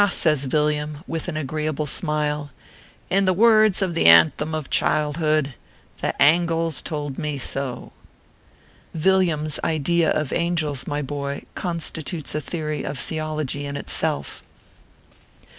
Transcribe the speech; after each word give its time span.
says 0.09 0.45
Villiam, 0.45 1.03
with 1.05 1.27
an 1.27 1.37
agreeable 1.37 1.85
smile," 1.85 2.49
in 3.11 3.25
the 3.25 3.33
words 3.35 3.83
of 3.83 3.93
the 3.93 4.07
anthem 4.07 4.55
of 4.55 4.67
childhood" 4.71 5.53
The 6.01 6.19
angles 6.19 6.81
told 6.81 7.19
mo 7.19 7.37
so." 7.37 7.91
Villiam 8.95 9.45
s 9.45 9.59
idea 9.63 10.09
of 10.09 10.33
angels, 10.33 10.87
my 10.87 11.03
boy, 11.03 11.43
constitutes 11.53 12.33
a 12.33 12.41
theory 12.41 12.81
of 12.81 12.97
theology 12.97 13.67
in 13.67 13.77
itself. 13.77 14.41